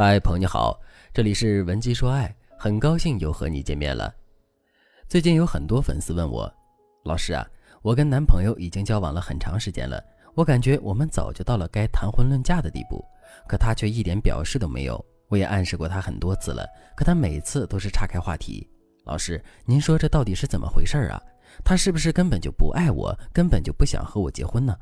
[0.00, 0.80] 嗨，朋友你好，
[1.12, 4.14] 这里是文姬说爱，很高兴又和你见面了。
[5.08, 6.48] 最近有很多粉丝问我，
[7.02, 7.44] 老师啊，
[7.82, 10.00] 我跟男朋友已经交往了很长时间了，
[10.36, 13.04] 我感觉我们早就到了该谈婚论嫁的地步，
[13.48, 15.04] 可他却一点表示都没有。
[15.26, 16.64] 我也暗示过他很多次了，
[16.96, 18.64] 可他每次都是岔开话题。
[19.04, 21.20] 老师，您说这到底是怎么回事啊？
[21.64, 24.78] 他是不是根本就不爱我，根本就不想和我结婚呢？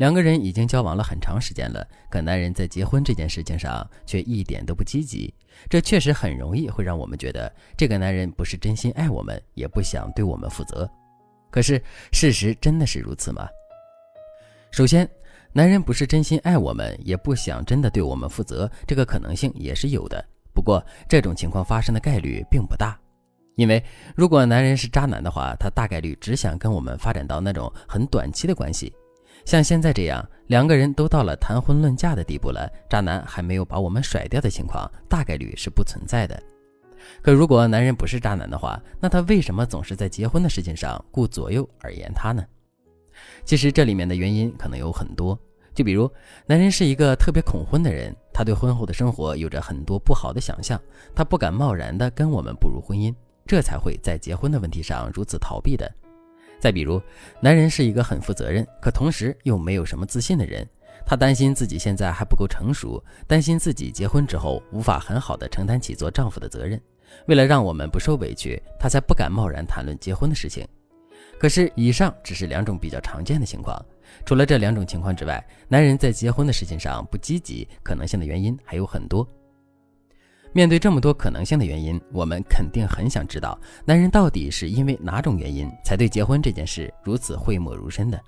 [0.00, 5.30] 两个人已经交往了很长时间了，可男人在结婚这件事情上却一点都不积极，
[5.68, 10.90] 这确实很容易会让我们觉得这个男人不是真心爱我们，也不想对我们负责。
[11.50, 11.78] 可是
[12.12, 13.46] 事实真的是如此吗？
[14.70, 15.06] 首先，
[15.52, 20.24] 男人不是真心爱我们，也不想真的对我们负责，这个可能性也是有的。
[20.54, 22.98] 不过这种情况发生的概率并不大，
[23.54, 23.84] 因为
[24.16, 28.90] 如果男人是渣男的话，他大概率只想跟我们发展到那种很短期的关系。
[29.44, 36.40] 像现在这样，两个人都到了谈婚论嫁的地步了，渣男还没有把我们甩掉的情况，大概率是不存在的。
[37.22, 42.44] 可如果男人不是渣男的话，那他为什么总是在结婚的事情上顾左右而言他呢？
[43.44, 45.38] 其实这里面的原因可能有很多，
[45.74, 46.10] 就比如
[46.46, 50.80] 男人是一个特别恐婚的人，他对婚后的生活有着很多不好的想象，
[51.14, 53.14] 他不敢贸然的跟我们步入婚姻，
[53.46, 55.90] 这才会在结婚的问题上如此逃避的。
[56.60, 57.00] 再比如，
[57.40, 60.66] 男人是一个很负责任，可同时又没有什么自信的人。
[61.06, 66.80] 他担心自己现在还不够成熟，担心自己结婚之后无法很好的承担起做丈夫的责任。
[67.26, 70.64] 为了让我们不受委屈，他才不敢贸然谈论结婚的事情。
[71.38, 73.82] 可是，以上只是两种比较常见的情况。
[74.26, 79.26] 除了这两种情况之外，男人在结婚的事情上不积极，可能性的原因还有很多。
[80.52, 88.20] 面对这么多可能性的原因，我们肯定很想知道，男人到底是因为哪种原因才对结婚这件事如此讳莫如深的？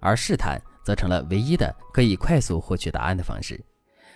[0.00, 3.58] 而试探则成了唯一的可以快速获取答案的方式。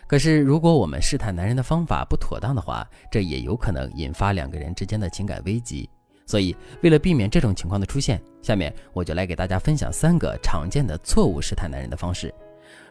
[0.07, 5.89] 可是，如果我们试探男人的方法不妥当的话，这也有可能引发两个人之间的情感危机。
[6.27, 12.33] 所以，为了避免这种情况的出现，下面我就来给大家分享三个常见的错误试探男人的方式。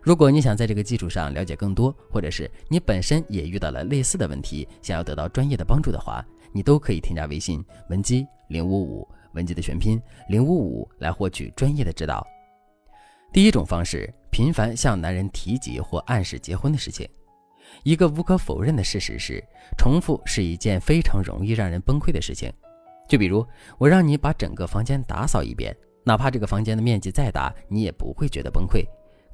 [0.02, 12.26] 如果你想在这个基础上了解更多，或者是你本身也遇到了类似的问题，想要得到专业的帮助的话，你都可以添加微信文姬零五五，文姬的全拼零五五来获取专业的指导。
[13.32, 17.08] 第一种方式，频繁向男人提及或暗示结婚的事情。
[17.84, 19.44] 一个无可否认的事实是，
[19.78, 22.52] 重复是一件非常容易让人崩溃的事情。
[23.08, 23.46] 就比如
[23.78, 28.84] 我让你把整个房间打扫一遍，哪怕这个房间的面积再大，你也不会觉得崩溃。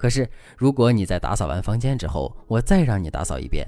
[0.05, 3.67] 可是，如果你在打扫完房间之后，我再让你打扫一遍，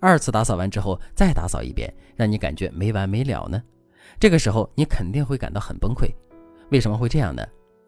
[0.00, 3.62] 二次打扫完之后再打扫一遍，让你感觉没完没了呢？
[4.18, 6.08] 这个时候你肯定会感到很崩溃。
[6.72, 7.46] 为什么会这样呢？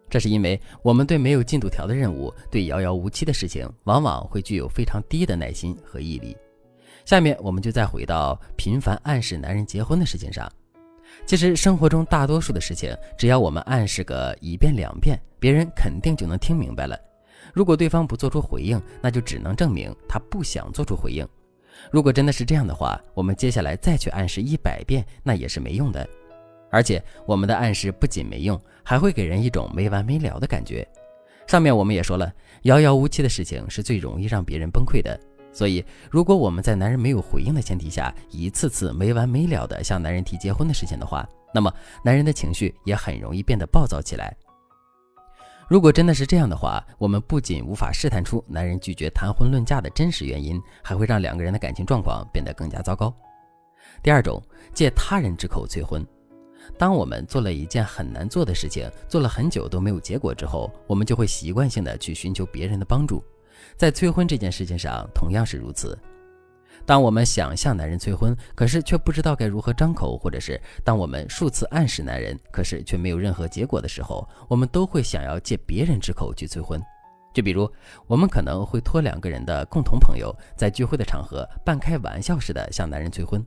[0.08, 6.36] 这是因为我们对没有进度条的任务、对遥遥无期的事情，往往会具有非常低的耐心和毅力。
[7.04, 10.48] 下面我们就再回到频繁暗示男人结婚的事情上。
[11.26, 16.96] 其实生活中大多数的事情，只要我们暗示个一遍两遍，别人肯定就能听明白了。
[17.52, 21.26] 如果对方不做出回应，那就只能证明他不想做出回应。
[21.90, 26.06] 如果真的是这样的话，我们接下来再去暗示一百遍，那也是没用的。
[26.70, 30.86] 而且我们的暗示不仅没用，还会给人一种没完没了的感觉。
[31.46, 35.18] 上面我们也说了，遥遥无期的事情是最容易让别人崩溃的。
[35.52, 41.72] 所以，如果我们在男人没有回应的前提下，一次次没完没了的向男人提结婚的事情的话，那么
[42.04, 44.32] 男人的情绪也很容易变得暴躁起来。
[45.70, 53.14] 如果真的是这样的话，我们不仅无法试探出男人拒绝谈婚论嫁的真实原因，还会让两个人的感情状况变得更加糟糕。
[54.02, 54.42] 第二种，
[54.74, 56.04] 借他人之口催婚。
[56.76, 63.22] 当我们做了一件很难做的事情，做了很久都没有结果之后，我们就会习惯性的去寻求别人的帮助。
[63.76, 65.96] 在催婚这件事情上，同样是如此。
[66.86, 76.80] 当我们想向男人催婚，可是却不知道该如何张口，或者是当我们数次暗示男人，可是却没有任何结果的时候，我们都会想要借别人之口去催婚。
[77.32, 77.70] 就比如，
[78.08, 83.40] 我们可能会托两个人的共同朋友，在聚会的场合半开玩笑似的向男人催婚；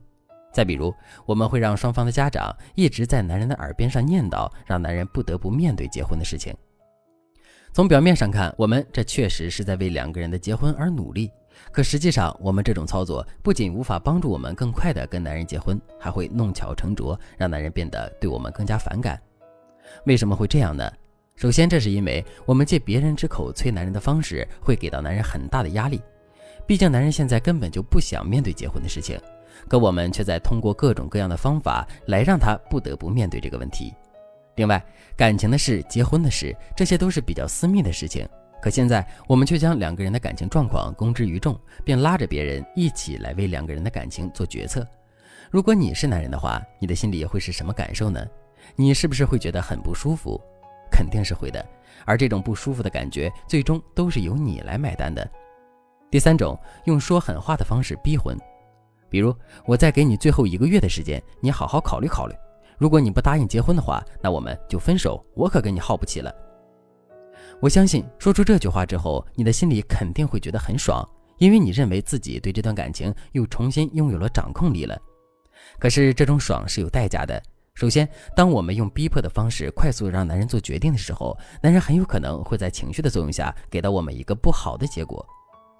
[0.54, 0.94] 再比如，
[1.26, 6.56] 我们会让双方的家长一直在男人的耳边上念叨，让男人不得不面对结婚的事情。
[7.74, 11.30] 从表面上看，我们这确实是在为两个人的结婚而努力。
[11.70, 19.20] 可实际上，我们这种操作不仅无法帮助我们更快地跟男人结婚，还会弄巧成拙，让男人变得对我们更加反感。
[20.06, 20.90] 为什么会这样呢？
[21.36, 26.00] 首先，这是因为我们借别人之口催男人的方式，会给到男人很大的压力。
[26.66, 29.20] 毕竟，男人现在根本就不想面对结婚的事情，
[29.68, 33.92] 可我们却在通过各种各样的方法来让他不得不面对这个问题。
[34.56, 34.80] 另外，
[35.16, 38.26] 感情的事、结婚的事，这些都是比较私密的事情。
[38.64, 44.88] 可现在我们却将两个人的感情状况公之于众，并拉着别人一起来为两个人的感情做决策。
[45.50, 48.26] 如果你是男人的话，你的心里会是什么感受呢？
[48.74, 50.40] 你是不是会觉得很不舒服？
[50.90, 51.62] 肯定是会的。
[52.06, 55.30] 而这种不舒服的感觉，最终都是由你来买单的。
[56.10, 58.34] 第三种，用说狠话的方式逼婚，
[59.10, 62.34] 比如我再给你最后一个月的时间，你好好考虑考虑。
[62.78, 65.22] 如果你不答应结婚的话，那我们就分手。
[65.34, 66.34] 我可跟你耗不起了。
[67.64, 71.02] 我相信说出这句话之后，你的心里肯定会觉得很爽，
[71.38, 74.94] 因为你认为自己对这段感情又重新拥有了掌控力了。
[75.78, 77.42] 可是这种爽是有代价的。
[77.74, 78.06] 首先，
[78.36, 85.26] 当我们用逼迫的方式快速让男人做决定的时候，男人很有可能会在情绪的作用下给到我们一个不好的结果。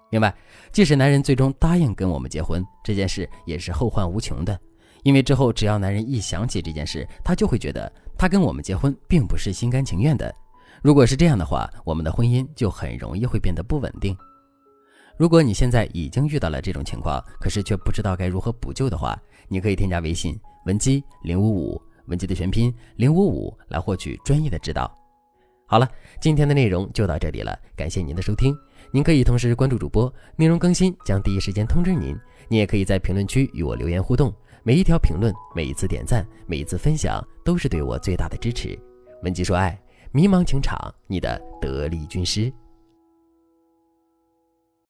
[0.09, 0.35] 另外，
[0.71, 4.59] 即使男人最终答应跟我们结婚，这件事也是后患无穷的，
[5.03, 10.33] 因为之后只要男人一想起这件事，他就会觉得他跟我们结婚并不是心甘情愿的。
[10.81, 14.15] 如果是这样的话，我们的婚姻就很容易会变得不稳定。
[15.17, 19.17] 如果你现在已经遇到了这种情况，可是却不知道该如何补救的话，
[19.47, 24.93] 你可以添加微信文姬零五五，文姬的全拼零五五，来获取专业的指导。
[25.65, 25.89] 好了，
[26.21, 28.55] 今天的内容就到这里了，感谢您的收听。
[28.91, 32.15] 您可以同时关注主播，内容更新将第一时间通知您。
[32.47, 34.31] 您也可以在评论区与我留言互动，
[34.63, 38.77] 每一条评论、每一次点赞、每一次分享，都是对我最大的支持。
[39.23, 39.79] 文姬说爱。
[40.15, 42.49] 迷茫情场，你的得力军师。